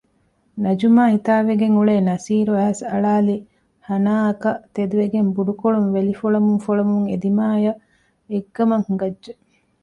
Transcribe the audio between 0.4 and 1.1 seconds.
ނަޖުމާ